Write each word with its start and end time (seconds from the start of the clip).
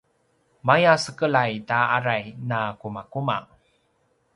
maya 0.67 0.93
sekelay 1.03 1.51
ta 1.69 1.79
aray 1.97 2.23
na 2.49 2.59
kumakuma 2.79 3.37